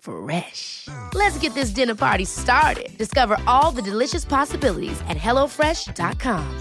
[0.00, 0.88] Fresh.
[1.14, 2.96] Let's get this dinner party started.
[2.98, 6.60] Discover all the delicious possibilities at hellofresh.com.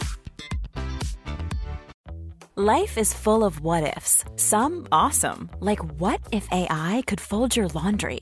[2.62, 4.26] Life is full of what ifs.
[4.36, 8.20] Some awesome, like what if AI could fold your laundry?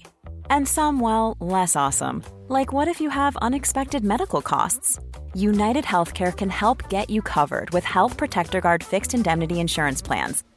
[0.52, 5.00] And some, well, less awesome, like what if you have unexpected medical costs?
[5.34, 10.44] United Healthcare can help get you covered with Health Protector Guard fixed indemnity insurance plans.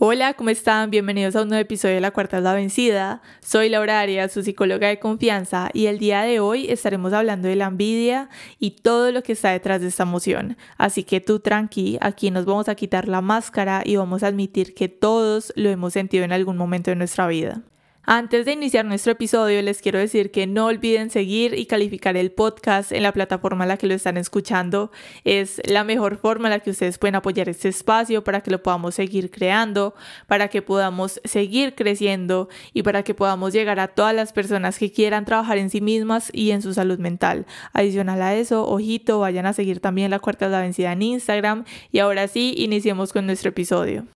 [0.00, 0.92] Hola, ¿cómo están?
[0.92, 3.20] Bienvenidos a un nuevo episodio de La Cuarta es Vencida.
[3.40, 7.56] Soy Laura Arias, su psicóloga de confianza, y el día de hoy estaremos hablando de
[7.56, 8.28] la envidia
[8.60, 10.56] y todo lo que está detrás de esta emoción.
[10.76, 14.72] Así que tú tranqui, aquí nos vamos a quitar la máscara y vamos a admitir
[14.72, 17.62] que todos lo hemos sentido en algún momento de nuestra vida.
[18.10, 22.32] Antes de iniciar nuestro episodio, les quiero decir que no olviden seguir y calificar el
[22.32, 24.90] podcast en la plataforma en la que lo están escuchando.
[25.24, 28.62] Es la mejor forma en la que ustedes pueden apoyar este espacio para que lo
[28.62, 29.94] podamos seguir creando,
[30.26, 34.90] para que podamos seguir creciendo y para que podamos llegar a todas las personas que
[34.90, 37.44] quieran trabajar en sí mismas y en su salud mental.
[37.74, 41.66] Adicional a eso, ojito, vayan a seguir también la cuarta de la vencida en Instagram.
[41.92, 44.06] Y ahora sí, iniciemos con nuestro episodio.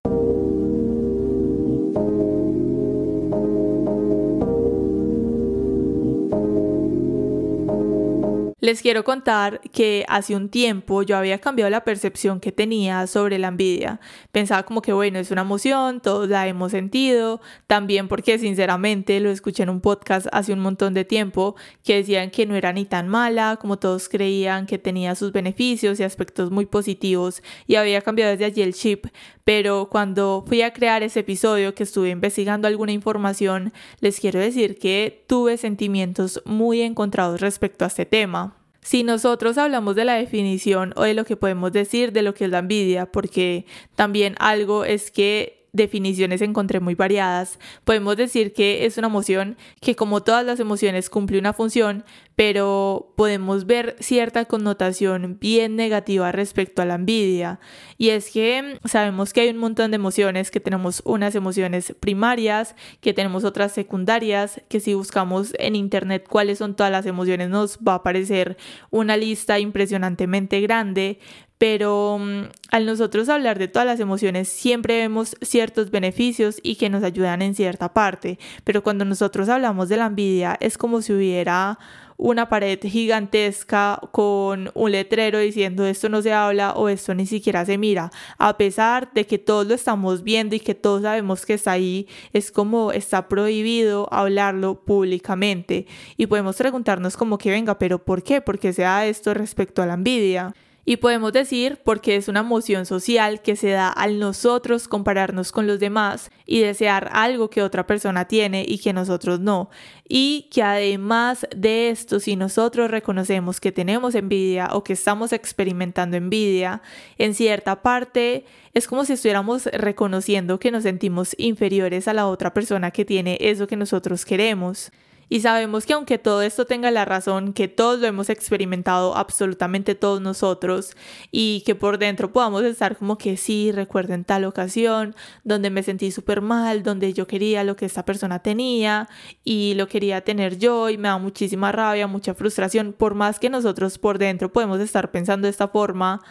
[8.63, 13.37] Les quiero contar que hace un tiempo yo había cambiado la percepción que tenía sobre
[13.37, 13.99] la envidia.
[14.31, 19.31] Pensaba como que bueno, es una emoción, todos la hemos sentido, también porque sinceramente lo
[19.31, 22.85] escuché en un podcast hace un montón de tiempo que decían que no era ni
[22.85, 28.01] tan mala como todos creían, que tenía sus beneficios y aspectos muy positivos y había
[28.01, 29.07] cambiado desde allí el chip,
[29.43, 34.77] pero cuando fui a crear ese episodio que estuve investigando alguna información, les quiero decir
[34.79, 38.52] que tuve sentimientos muy encontrados respecto a este tema.
[38.83, 42.45] Si nosotros hablamos de la definición o de lo que podemos decir de lo que
[42.45, 47.59] es la envidia, porque también algo es que definiciones encontré muy variadas.
[47.83, 53.13] Podemos decir que es una emoción que como todas las emociones cumple una función, pero
[53.15, 57.59] podemos ver cierta connotación bien negativa respecto a la envidia.
[57.97, 62.75] Y es que sabemos que hay un montón de emociones, que tenemos unas emociones primarias,
[63.01, 67.77] que tenemos otras secundarias, que si buscamos en internet cuáles son todas las emociones nos
[67.77, 68.57] va a aparecer
[68.91, 71.19] una lista impresionantemente grande,
[71.57, 76.89] pero mm, al nosotros hablar de todas las emociones siempre vemos ciertos beneficios y que
[76.89, 81.13] nos ayudan en cierta parte, pero cuando nosotros hablamos de la envidia es como si
[81.13, 81.79] hubiera
[82.17, 87.65] una pared gigantesca con un letrero diciendo esto no se habla o esto ni siquiera
[87.65, 91.55] se mira, a pesar de que todos lo estamos viendo y que todos sabemos que
[91.55, 95.85] está ahí, es como está prohibido hablarlo públicamente
[96.17, 98.41] y podemos preguntarnos como que venga, pero ¿por qué?
[98.41, 100.53] ¿Por qué se da esto respecto a la envidia?
[100.85, 105.65] Y podemos decir porque es una emoción social que se da al nosotros compararnos con
[105.65, 109.69] los demás y desear algo que otra persona tiene y que nosotros no.
[110.09, 116.17] Y que además de esto, si nosotros reconocemos que tenemos envidia o que estamos experimentando
[116.17, 116.81] envidia,
[117.17, 122.53] en cierta parte es como si estuviéramos reconociendo que nos sentimos inferiores a la otra
[122.53, 124.91] persona que tiene eso que nosotros queremos.
[125.29, 129.95] Y sabemos que aunque todo esto tenga la razón, que todos lo hemos experimentado, absolutamente
[129.95, 130.95] todos nosotros,
[131.31, 136.11] y que por dentro podamos estar como que sí, recuerden tal ocasión, donde me sentí
[136.11, 139.09] súper mal, donde yo quería lo que esta persona tenía
[139.43, 143.49] y lo quería tener yo y me da muchísima rabia, mucha frustración, por más que
[143.49, 146.21] nosotros por dentro podemos estar pensando de esta forma,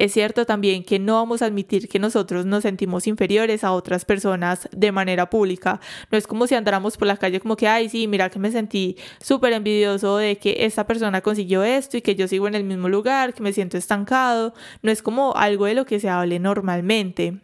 [0.00, 4.06] Es cierto también que no vamos a admitir que nosotros nos sentimos inferiores a otras
[4.06, 5.78] personas de manera pública.
[6.10, 8.50] No es como si andáramos por la calle como que, ay, sí, mira que me
[8.50, 12.64] sentí súper envidioso de que esta persona consiguió esto y que yo sigo en el
[12.64, 14.54] mismo lugar, que me siento estancado.
[14.80, 17.38] No es como algo de lo que se hable normalmente.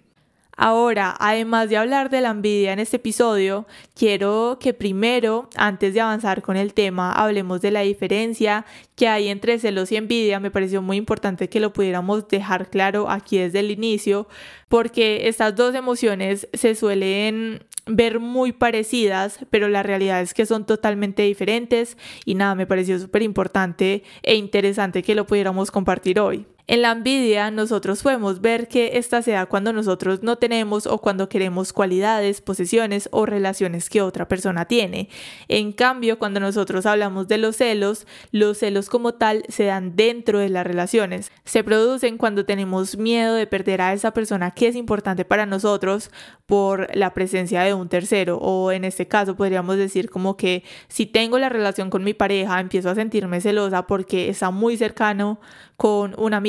[0.59, 6.01] Ahora, además de hablar de la envidia en este episodio, quiero que primero, antes de
[6.01, 8.65] avanzar con el tema, hablemos de la diferencia
[8.95, 10.41] que hay entre celos y envidia.
[10.41, 14.29] Me pareció muy importante que lo pudiéramos dejar claro aquí desde el inicio,
[14.69, 20.65] porque estas dos emociones se suelen ver muy parecidas, pero la realidad es que son
[20.65, 26.47] totalmente diferentes y nada, me pareció súper importante e interesante que lo pudiéramos compartir hoy.
[26.69, 30.99] En la envidia nosotros podemos ver que esta se da cuando nosotros no tenemos o
[30.99, 35.09] cuando queremos cualidades, posesiones o relaciones que otra persona tiene.
[35.47, 40.41] En cambio, cuando nosotros hablamos de los celos, los celos como tal se dan dentro
[40.41, 41.31] de las relaciones.
[41.45, 46.11] Se producen cuando tenemos miedo de perder a esa persona que es importante para nosotros
[46.47, 51.07] por la presencia de un tercero o en este caso podríamos decir como que si
[51.07, 55.41] tengo la relación con mi pareja empiezo a sentirme celosa porque está muy cercano
[55.77, 56.41] con una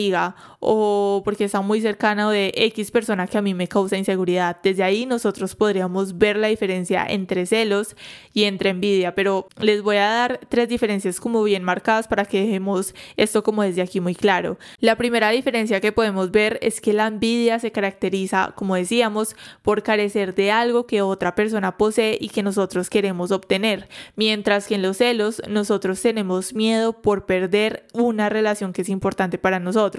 [0.59, 4.57] o porque está muy cercano de X persona que a mí me causa inseguridad.
[4.63, 7.95] Desde ahí nosotros podríamos ver la diferencia entre celos
[8.33, 12.42] y entre envidia, pero les voy a dar tres diferencias como bien marcadas para que
[12.42, 14.57] dejemos esto como desde aquí muy claro.
[14.80, 19.83] La primera diferencia que podemos ver es que la envidia se caracteriza, como decíamos, por
[19.83, 24.81] carecer de algo que otra persona posee y que nosotros queremos obtener, mientras que en
[24.81, 29.96] los celos nosotros tenemos miedo por perder una relación que es importante para nosotros.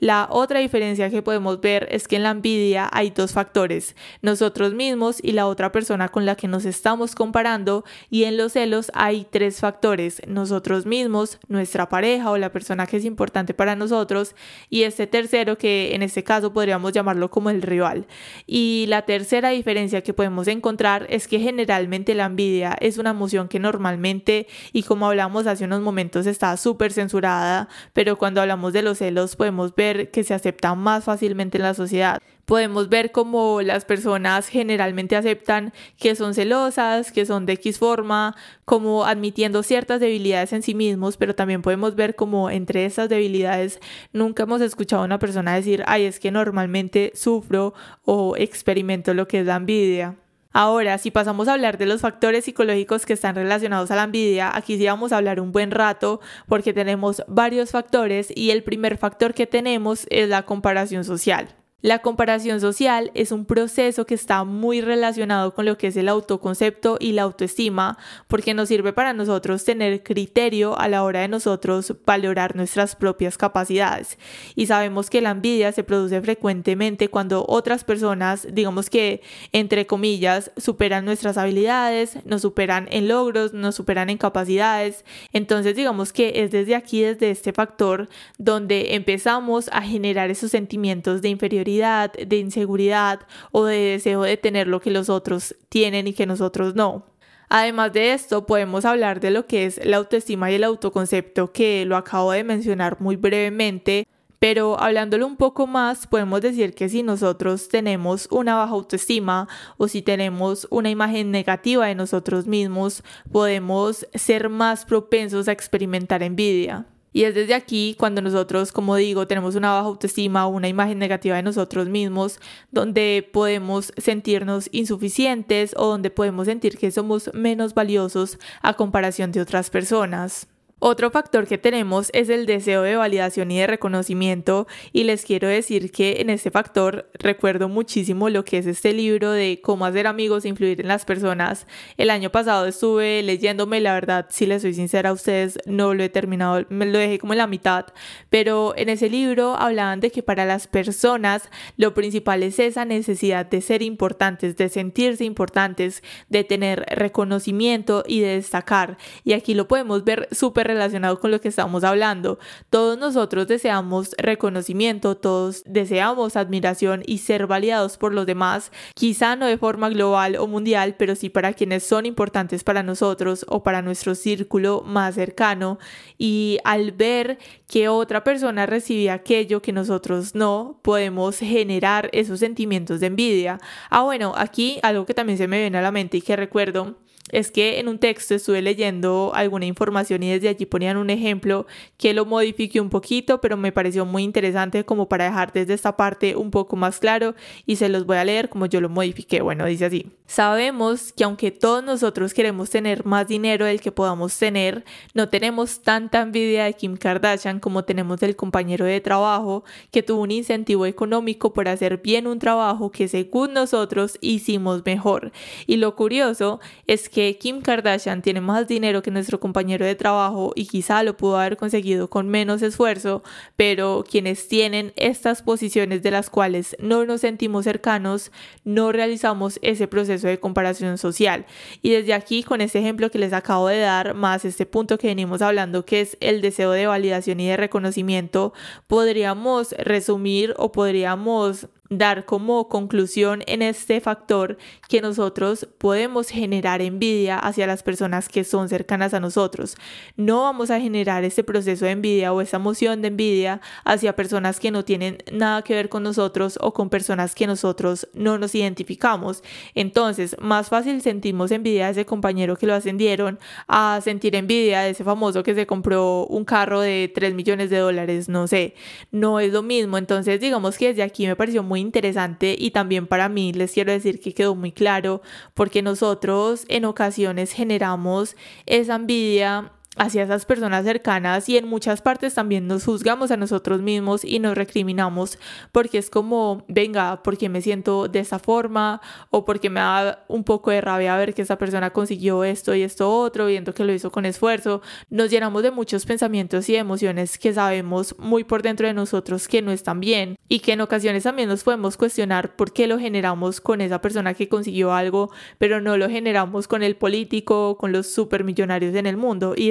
[0.00, 4.74] La otra diferencia que podemos ver es que en la envidia hay dos factores, nosotros
[4.74, 8.90] mismos y la otra persona con la que nos estamos comparando y en los celos
[8.94, 14.34] hay tres factores, nosotros mismos, nuestra pareja o la persona que es importante para nosotros
[14.70, 18.06] y este tercero que en este caso podríamos llamarlo como el rival.
[18.46, 23.48] Y la tercera diferencia que podemos encontrar es que generalmente la envidia es una emoción
[23.48, 28.82] que normalmente y como hablamos hace unos momentos está súper censurada, pero cuando hablamos de
[28.82, 32.20] los celos podemos ver que se acepta más fácilmente en la sociedad.
[32.44, 38.36] Podemos ver cómo las personas generalmente aceptan que son celosas, que son de X forma,
[38.64, 43.80] como admitiendo ciertas debilidades en sí mismos, pero también podemos ver como entre esas debilidades
[44.12, 47.74] nunca hemos escuchado a una persona decir, ay, es que normalmente sufro
[48.04, 50.16] o experimento lo que es la envidia.
[50.52, 54.54] Ahora, si pasamos a hablar de los factores psicológicos que están relacionados a la envidia,
[54.54, 58.98] aquí sí vamos a hablar un buen rato porque tenemos varios factores y el primer
[58.98, 61.48] factor que tenemos es la comparación social.
[61.82, 66.08] La comparación social es un proceso que está muy relacionado con lo que es el
[66.08, 67.98] autoconcepto y la autoestima,
[68.28, 73.36] porque nos sirve para nosotros tener criterio a la hora de nosotros valorar nuestras propias
[73.36, 74.16] capacidades.
[74.54, 79.20] Y sabemos que la envidia se produce frecuentemente cuando otras personas, digamos que,
[79.50, 85.04] entre comillas, superan nuestras habilidades, nos superan en logros, nos superan en capacidades.
[85.32, 88.08] Entonces, digamos que es desde aquí, desde este factor,
[88.38, 93.20] donde empezamos a generar esos sentimientos de inferioridad de inseguridad
[93.50, 97.06] o de deseo de tener lo que los otros tienen y que nosotros no.
[97.48, 101.84] Además de esto, podemos hablar de lo que es la autoestima y el autoconcepto, que
[101.84, 104.06] lo acabo de mencionar muy brevemente,
[104.38, 109.86] pero hablándolo un poco más, podemos decir que si nosotros tenemos una baja autoestima o
[109.86, 116.86] si tenemos una imagen negativa de nosotros mismos, podemos ser más propensos a experimentar envidia.
[117.12, 121.36] Y es desde aquí cuando nosotros, como digo, tenemos una baja autoestima una imagen negativa
[121.36, 122.38] de nosotros mismos,
[122.70, 129.40] donde podemos sentirnos insuficientes o donde podemos sentir que somos menos valiosos a comparación de
[129.40, 130.48] otras personas.
[130.84, 135.46] Otro factor que tenemos es el deseo de validación y de reconocimiento y les quiero
[135.46, 140.08] decir que en este factor recuerdo muchísimo lo que es este libro de cómo hacer
[140.08, 141.68] amigos e influir en las personas.
[141.98, 146.02] El año pasado estuve leyéndome, la verdad, si les soy sincera a ustedes, no lo
[146.02, 147.86] he terminado, me lo dejé como en la mitad,
[148.28, 153.46] pero en ese libro hablaban de que para las personas lo principal es esa necesidad
[153.46, 158.98] de ser importantes, de sentirse importantes, de tener reconocimiento y de destacar.
[159.22, 162.38] Y aquí lo podemos ver súper relacionado con lo que estamos hablando.
[162.70, 169.46] Todos nosotros deseamos reconocimiento, todos deseamos admiración y ser validados por los demás, quizá no
[169.46, 173.82] de forma global o mundial, pero sí para quienes son importantes para nosotros o para
[173.82, 175.78] nuestro círculo más cercano.
[176.18, 183.00] Y al ver que otra persona recibe aquello que nosotros no, podemos generar esos sentimientos
[183.00, 183.58] de envidia.
[183.90, 186.96] Ah, bueno, aquí algo que también se me viene a la mente y que recuerdo
[187.32, 191.66] es que en un texto estuve leyendo alguna información y desde allí ponían un ejemplo
[191.96, 195.96] que lo modifiqué un poquito, pero me pareció muy interesante como para dejar desde esta
[195.96, 197.34] parte un poco más claro
[197.66, 199.40] y se los voy a leer como yo lo modifiqué.
[199.40, 200.06] Bueno, dice así.
[200.26, 205.82] Sabemos que aunque todos nosotros queremos tener más dinero del que podamos tener, no tenemos
[205.82, 210.86] tanta envidia de Kim Kardashian como tenemos del compañero de trabajo que tuvo un incentivo
[210.86, 215.32] económico por hacer bien un trabajo que según nosotros hicimos mejor.
[215.66, 220.52] Y lo curioso es que Kim Kardashian tiene más dinero que nuestro compañero de trabajo
[220.54, 223.22] y quizá lo pudo haber conseguido con menos esfuerzo,
[223.56, 228.32] pero quienes tienen estas posiciones de las cuales no nos sentimos cercanos,
[228.64, 231.46] no realizamos ese proceso de comparación social.
[231.82, 235.08] Y desde aquí, con este ejemplo que les acabo de dar, más este punto que
[235.08, 238.52] venimos hablando, que es el deseo de validación y de reconocimiento,
[238.86, 241.68] podríamos resumir o podríamos
[241.98, 244.58] dar como conclusión en este factor
[244.88, 249.76] que nosotros podemos generar envidia hacia las personas que son cercanas a nosotros.
[250.16, 254.60] No vamos a generar ese proceso de envidia o esa emoción de envidia hacia personas
[254.60, 258.54] que no tienen nada que ver con nosotros o con personas que nosotros no nos
[258.54, 259.42] identificamos.
[259.74, 264.90] Entonces, más fácil sentimos envidia de ese compañero que lo ascendieron a sentir envidia de
[264.90, 268.74] ese famoso que se compró un carro de 3 millones de dólares, no sé,
[269.10, 269.98] no es lo mismo.
[269.98, 273.92] Entonces, digamos que desde aquí me pareció muy interesante y también para mí les quiero
[273.92, 275.20] decir que quedó muy claro
[275.54, 278.36] porque nosotros en ocasiones generamos
[278.66, 283.82] esa envidia hacia esas personas cercanas y en muchas partes también nos juzgamos a nosotros
[283.82, 285.38] mismos y nos recriminamos
[285.70, 290.44] porque es como, venga, porque me siento de esa forma o porque me da un
[290.44, 293.92] poco de rabia ver que esa persona consiguió esto y esto otro, viendo que lo
[293.92, 294.80] hizo con esfuerzo.
[295.10, 299.60] Nos llenamos de muchos pensamientos y emociones que sabemos muy por dentro de nosotros que
[299.60, 303.60] no están bien y que en ocasiones también nos podemos cuestionar por qué lo generamos
[303.60, 308.06] con esa persona que consiguió algo, pero no lo generamos con el político, con los
[308.06, 309.70] supermillonarios en el mundo y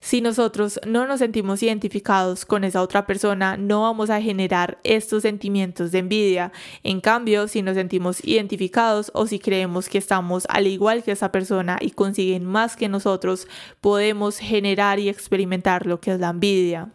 [0.00, 5.22] Si nosotros no nos sentimos identificados con esa otra persona, no vamos a generar estos
[5.22, 6.52] sentimientos de envidia.
[6.82, 11.32] En cambio, si nos sentimos identificados o si creemos que estamos al igual que esa
[11.32, 13.48] persona y consiguen más que nosotros,
[13.80, 16.92] podemos generar y experimentar lo que es la envidia.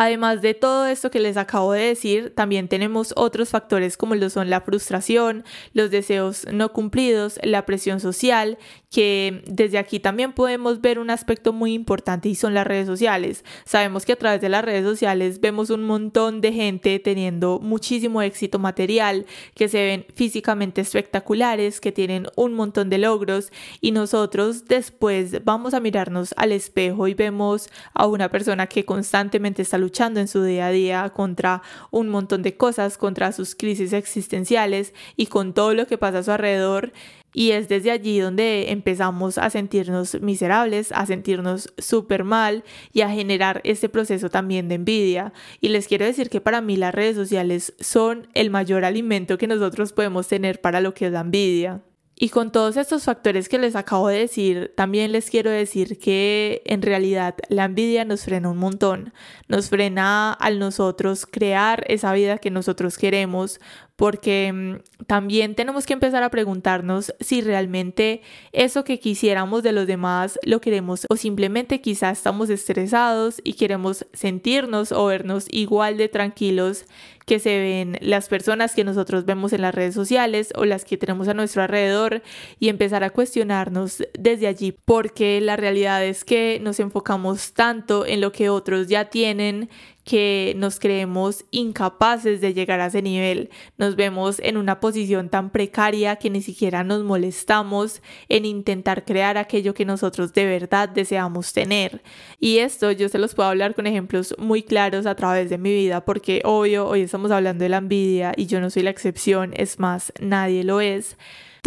[0.00, 4.30] Además de todo esto que les acabo de decir, también tenemos otros factores como lo
[4.30, 5.42] son la frustración,
[5.72, 8.58] los deseos no cumplidos, la presión social,
[8.90, 13.44] que desde aquí también podemos ver un aspecto muy importante y son las redes sociales.
[13.64, 18.22] Sabemos que a través de las redes sociales vemos un montón de gente teniendo muchísimo
[18.22, 24.64] éxito material, que se ven físicamente espectaculares, que tienen un montón de logros y nosotros
[24.66, 30.20] después vamos a mirarnos al espejo y vemos a una persona que constantemente está luchando
[30.20, 35.26] en su día a día contra un montón de cosas, contra sus crisis existenciales y
[35.26, 36.92] con todo lo que pasa a su alrededor.
[37.38, 43.10] Y es desde allí donde empezamos a sentirnos miserables, a sentirnos súper mal y a
[43.10, 45.32] generar este proceso también de envidia.
[45.60, 49.46] Y les quiero decir que para mí las redes sociales son el mayor alimento que
[49.46, 51.80] nosotros podemos tener para lo que es la envidia.
[52.20, 56.62] Y con todos estos factores que les acabo de decir, también les quiero decir que
[56.64, 59.12] en realidad la envidia nos frena un montón,
[59.46, 63.60] nos frena al nosotros crear esa vida que nosotros queremos,
[63.94, 69.86] porque mm, también tenemos que empezar a preguntarnos si realmente eso que quisiéramos de los
[69.86, 76.08] demás lo queremos o simplemente quizás estamos estresados y queremos sentirnos o vernos igual de
[76.08, 76.84] tranquilos
[77.28, 80.96] que se ven las personas que nosotros vemos en las redes sociales o las que
[80.96, 82.22] tenemos a nuestro alrededor
[82.58, 88.22] y empezar a cuestionarnos desde allí porque la realidad es que nos enfocamos tanto en
[88.22, 89.68] lo que otros ya tienen
[90.08, 93.50] que nos creemos incapaces de llegar a ese nivel.
[93.76, 98.00] Nos vemos en una posición tan precaria que ni siquiera nos molestamos
[98.30, 102.00] en intentar crear aquello que nosotros de verdad deseamos tener.
[102.40, 105.74] Y esto yo se los puedo hablar con ejemplos muy claros a través de mi
[105.74, 109.52] vida porque obvio hoy estamos hablando de la envidia y yo no soy la excepción,
[109.58, 111.18] es más, nadie lo es.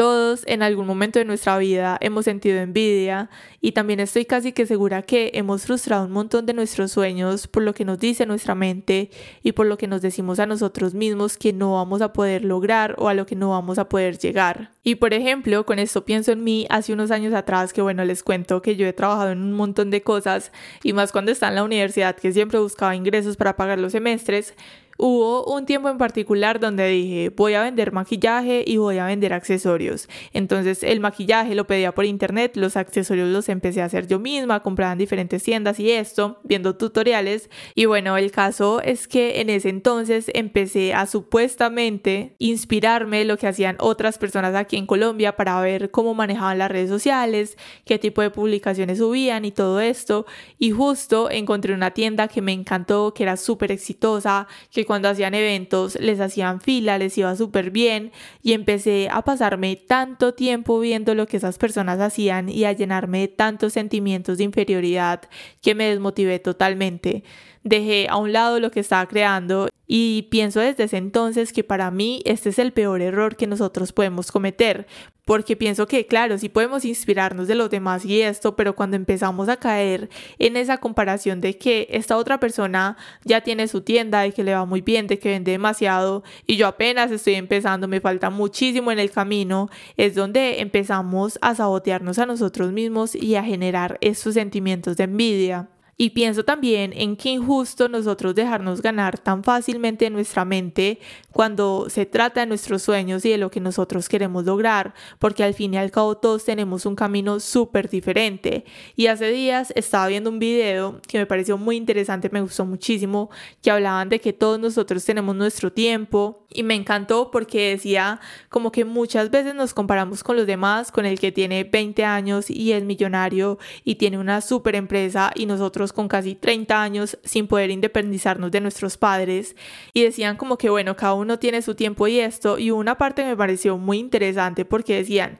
[0.01, 3.29] Todos en algún momento de nuestra vida hemos sentido envidia
[3.61, 7.61] y también estoy casi que segura que hemos frustrado un montón de nuestros sueños por
[7.61, 9.11] lo que nos dice nuestra mente
[9.43, 12.95] y por lo que nos decimos a nosotros mismos que no vamos a poder lograr
[12.97, 14.71] o a lo que no vamos a poder llegar.
[14.81, 18.23] Y por ejemplo, con esto pienso en mí hace unos años atrás que bueno, les
[18.23, 21.57] cuento que yo he trabajado en un montón de cosas y más cuando estaba en
[21.57, 24.55] la universidad que siempre buscaba ingresos para pagar los semestres
[24.97, 29.33] Hubo un tiempo en particular donde dije, voy a vender maquillaje y voy a vender
[29.33, 30.07] accesorios.
[30.33, 34.61] Entonces el maquillaje lo pedía por internet, los accesorios los empecé a hacer yo misma,
[34.61, 37.49] compraba en diferentes tiendas y esto, viendo tutoriales.
[37.73, 43.47] Y bueno, el caso es que en ese entonces empecé a supuestamente inspirarme lo que
[43.47, 48.21] hacían otras personas aquí en Colombia para ver cómo manejaban las redes sociales, qué tipo
[48.21, 50.25] de publicaciones subían y todo esto.
[50.59, 55.33] Y justo encontré una tienda que me encantó, que era súper exitosa, que cuando hacían
[55.35, 58.11] eventos les hacían fila, les iba súper bien
[58.43, 63.21] y empecé a pasarme tanto tiempo viendo lo que esas personas hacían y a llenarme
[63.21, 65.21] de tantos sentimientos de inferioridad
[65.61, 67.23] que me desmotivé totalmente.
[67.63, 71.91] Dejé a un lado lo que estaba creando y pienso desde ese entonces que para
[71.91, 74.87] mí este es el peor error que nosotros podemos cometer,
[75.25, 79.49] porque pienso que, claro, sí podemos inspirarnos de los demás y esto, pero cuando empezamos
[79.49, 84.31] a caer en esa comparación de que esta otra persona ya tiene su tienda, de
[84.31, 87.99] que le va muy bien, de que vende demasiado y yo apenas estoy empezando, me
[87.99, 93.43] falta muchísimo en el camino, es donde empezamos a sabotearnos a nosotros mismos y a
[93.43, 95.67] generar estos sentimientos de envidia.
[96.01, 100.99] Y pienso también en qué injusto nosotros dejarnos ganar tan fácilmente en nuestra mente
[101.31, 105.53] cuando se trata de nuestros sueños y de lo que nosotros queremos lograr, porque al
[105.53, 108.65] fin y al cabo todos tenemos un camino súper diferente.
[108.95, 113.29] Y hace días estaba viendo un video que me pareció muy interesante, me gustó muchísimo,
[113.61, 118.71] que hablaban de que todos nosotros tenemos nuestro tiempo y me encantó porque decía como
[118.71, 122.71] que muchas veces nos comparamos con los demás, con el que tiene 20 años y
[122.71, 127.71] es millonario y tiene una súper empresa y nosotros con casi 30 años sin poder
[127.71, 129.55] independizarnos de nuestros padres
[129.93, 133.23] y decían como que bueno, cada uno tiene su tiempo y esto y una parte
[133.23, 135.39] me pareció muy interesante porque decían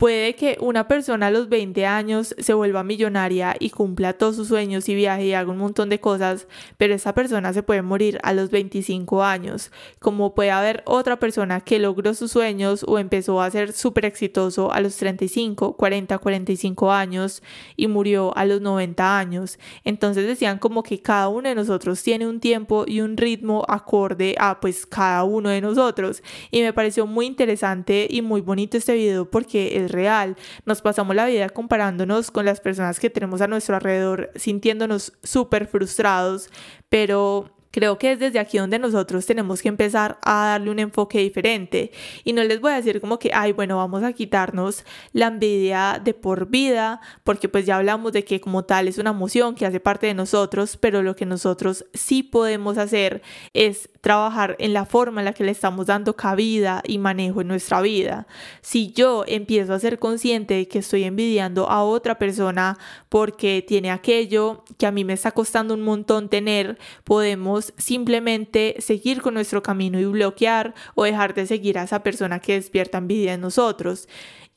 [0.00, 4.48] Puede que una persona a los 20 años se vuelva millonaria y cumpla todos sus
[4.48, 6.46] sueños y viaje y haga un montón de cosas,
[6.78, 11.60] pero esa persona se puede morir a los 25 años, como puede haber otra persona
[11.60, 16.90] que logró sus sueños o empezó a ser súper exitoso a los 35, 40, 45
[16.90, 17.42] años
[17.76, 19.58] y murió a los 90 años.
[19.84, 24.34] Entonces decían como que cada uno de nosotros tiene un tiempo y un ritmo acorde
[24.38, 26.22] a pues cada uno de nosotros.
[26.50, 30.36] Y me pareció muy interesante y muy bonito este video porque es real.
[30.64, 35.66] Nos pasamos la vida comparándonos con las personas que tenemos a nuestro alrededor, sintiéndonos súper
[35.66, 36.48] frustrados,
[36.88, 41.20] pero Creo que es desde aquí donde nosotros tenemos que empezar a darle un enfoque
[41.20, 41.92] diferente.
[42.24, 46.00] Y no les voy a decir como que, ay, bueno, vamos a quitarnos la envidia
[46.02, 49.66] de por vida, porque pues ya hablamos de que como tal es una emoción que
[49.66, 53.22] hace parte de nosotros, pero lo que nosotros sí podemos hacer
[53.54, 57.48] es trabajar en la forma en la que le estamos dando cabida y manejo en
[57.48, 58.26] nuestra vida.
[58.62, 62.78] Si yo empiezo a ser consciente de que estoy envidiando a otra persona
[63.08, 69.22] porque tiene aquello que a mí me está costando un montón tener, podemos simplemente seguir
[69.22, 73.34] con nuestro camino y bloquear o dejar de seguir a esa persona que despierta envidia
[73.34, 74.08] en nosotros.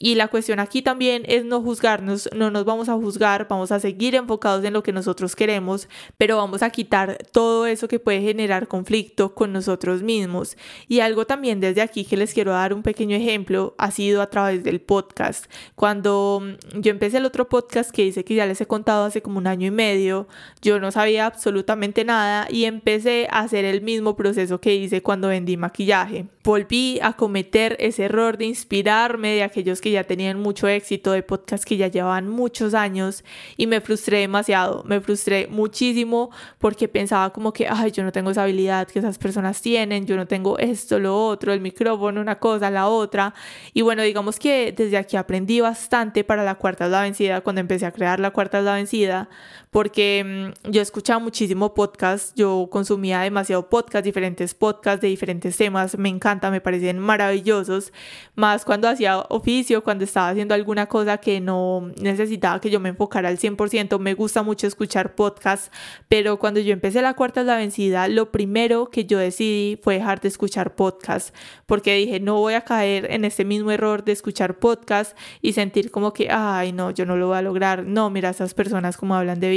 [0.04, 3.80] Y la cuestión aquí también es no juzgarnos, no nos vamos a juzgar, vamos a
[3.80, 5.88] seguir enfocados en lo que nosotros queremos,
[6.18, 10.58] pero vamos a quitar todo eso que puede generar conflicto con nosotros mismos.
[10.89, 14.30] Y algo también desde aquí que les quiero dar un pequeño ejemplo ha sido a
[14.30, 15.46] través del podcast.
[15.74, 19.22] Cuando mm, yo empecé el otro podcast que dice que ya les he contado hace
[19.22, 20.28] como un año y medio,
[20.62, 25.30] yo no sabía absolutamente nada y empecé a hacer el mismo proceso que hice cuando
[25.30, 26.26] vendí maquillaje.
[26.44, 31.23] Volví a cometer ese error de inspirarme de aquellos que ya tenían mucho éxito, de
[31.23, 33.23] podcasts que ya llevaban muchos años
[33.58, 36.29] y me frustré demasiado, me frustré muchísimo
[36.60, 40.15] porque pensaba como que, ay, yo no tengo esa habilidad que esas personas tienen, yo
[40.15, 43.34] no tengo esto, lo otro, el micrófono, una cosa, la otra.
[43.73, 47.62] Y bueno, digamos que desde aquí aprendí bastante para la cuarta es la vencida, cuando
[47.62, 49.29] empecé a crear la cuarta es la vencida,
[49.74, 55.98] porque mm, yo escuchaba muchísimo podcast, yo consumía demasiado podcast, diferentes podcasts de diferentes temas,
[55.98, 57.92] me encanta me parecen maravillosos,
[58.36, 62.90] más cuando hacía oficio, cuando estaba haciendo alguna cosa que no necesitaba que yo me
[62.90, 65.72] enfocara al 100%, me gusta mucho escuchar podcasts,
[66.08, 69.96] pero cuando yo empecé la cuarta es la vencida, lo primero que yo decidí fue
[69.96, 71.34] dejar de escuchar podcasts,
[71.66, 75.90] porque dije, no voy a caer en este mismo error de escuchar podcasts y sentir
[75.90, 79.16] como que, ay, no, yo no lo voy a lograr, no, mira esas personas como
[79.16, 79.50] hablan de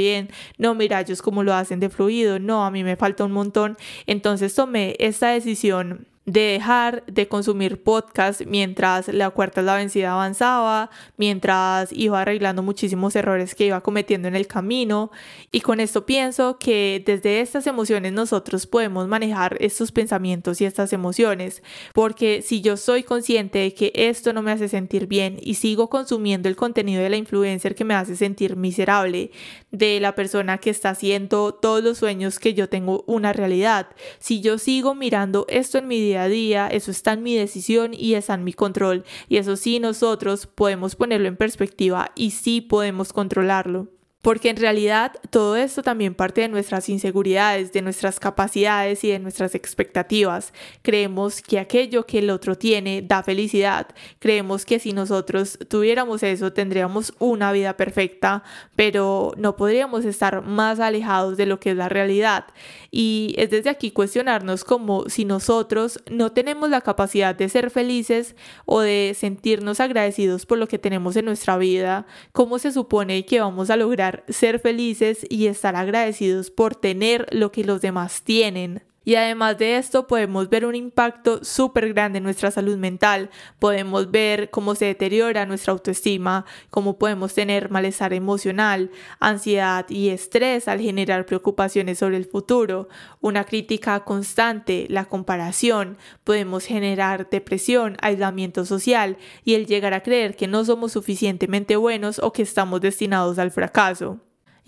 [0.57, 3.77] no, mira ellos como lo hacen de fluido, no, a mí me falta un montón,
[4.05, 10.11] entonces tomé esta decisión de dejar de consumir podcast mientras la cuarta es la vencida
[10.11, 15.09] avanzaba, mientras iba arreglando muchísimos errores que iba cometiendo en el camino.
[15.53, 20.91] Y con esto pienso que desde estas emociones nosotros podemos manejar estos pensamientos y estas
[20.91, 21.63] emociones,
[21.93, 25.89] porque si yo soy consciente de que esto no me hace sentir bien y sigo
[25.89, 29.31] consumiendo el contenido de la influencer que me hace sentir miserable,
[29.71, 33.87] de la persona que está haciendo todos los sueños que yo tengo una realidad,
[34.19, 37.93] si yo sigo mirando esto en mi día a día, eso está en mi decisión
[37.93, 39.03] y está en mi control.
[39.29, 43.87] Y eso sí, nosotros podemos ponerlo en perspectiva y sí podemos controlarlo.
[44.27, 49.19] Porque en realidad todo esto también parte de nuestras inseguridades, de nuestras capacidades y de
[49.19, 50.51] nuestras expectativas.
[50.81, 53.87] Creemos que aquello que el otro tiene da felicidad.
[54.19, 58.43] Creemos que si nosotros tuviéramos eso tendríamos una vida perfecta,
[58.75, 62.47] pero no podríamos estar más alejados de lo que es la realidad.
[62.91, 68.35] Y es desde aquí cuestionarnos como si nosotros no tenemos la capacidad de ser felices
[68.65, 73.39] o de sentirnos agradecidos por lo que tenemos en nuestra vida, ¿cómo se supone que
[73.39, 78.83] vamos a lograr ser felices y estar agradecidos por tener lo que los demás tienen.
[79.07, 84.11] Y además de esto podemos ver un impacto súper grande en nuestra salud mental, podemos
[84.11, 88.91] ver cómo se deteriora nuestra autoestima, cómo podemos tener malestar emocional,
[89.21, 92.89] ansiedad y estrés al generar preocupaciones sobre el futuro,
[93.21, 99.15] una crítica constante, la comparación, podemos generar depresión, aislamiento social
[99.45, 103.51] y el llegar a creer que no somos suficientemente buenos o que estamos destinados al
[103.51, 104.19] fracaso.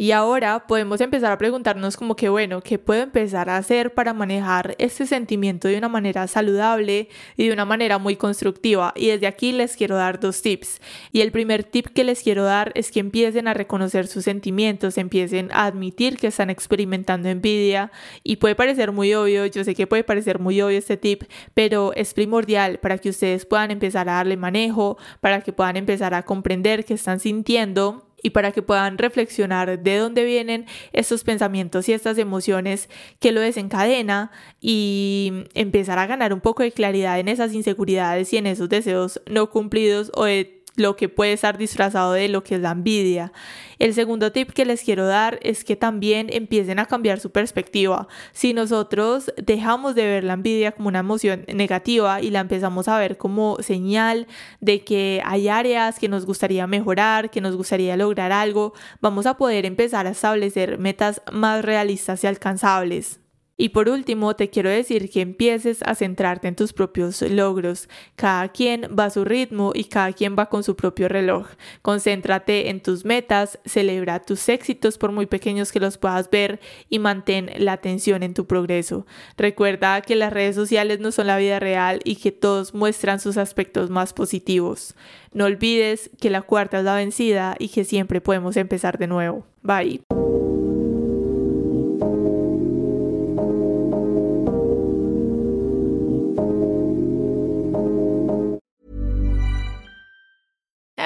[0.02, 4.14] Y ahora podemos empezar a preguntarnos como que, bueno, ¿qué puedo empezar a hacer para
[4.14, 8.94] manejar este sentimiento de una manera saludable y de una manera muy constructiva?
[8.96, 10.80] Y desde aquí les quiero dar dos tips.
[11.12, 14.98] Y el primer tip que les quiero dar es que empiecen a reconocer sus sentimientos,
[14.98, 17.92] empiecen a admitir que están experimentando envidia.
[18.24, 21.92] Y puede parecer muy obvio, yo sé que puede parecer muy obvio este tip, pero
[21.94, 26.24] es primordial para que ustedes puedan empezar a darle manejo, para que puedan empezar a
[26.24, 31.94] comprender qué están sintiendo y para que puedan reflexionar de dónde vienen estos pensamientos y
[31.94, 37.54] estas emociones que lo desencadena y empezar a ganar un poco de claridad en esas
[37.54, 42.30] inseguridades y en esos deseos no cumplidos o de lo que puede estar disfrazado de
[42.30, 43.32] lo que es la envidia.
[43.80, 48.08] El segundo tip que les quiero dar es que también empiecen a cambiar su perspectiva.
[48.32, 52.98] Si nosotros dejamos de ver la envidia como una emoción negativa y la empezamos a
[53.00, 54.28] ver como señal
[54.60, 59.38] de que hay áreas que nos gustaría mejorar, que nos gustaría lograr algo, vamos a
[59.38, 63.20] poder empezar a establecer metas más realistas y alcanzables.
[63.62, 67.90] Y por último, te quiero decir que empieces a centrarte en tus propios logros.
[68.16, 71.46] Cada quien va a su ritmo y cada quien va con su propio reloj.
[71.82, 77.00] Concéntrate en tus metas, celebra tus éxitos por muy pequeños que los puedas ver y
[77.00, 79.06] mantén la atención en tu progreso.
[79.36, 83.36] Recuerda que las redes sociales no son la vida real y que todos muestran sus
[83.36, 84.96] aspectos más positivos.
[85.34, 89.46] No olvides que la cuarta es la vencida y que siempre podemos empezar de nuevo.
[89.64, 90.29] Bye.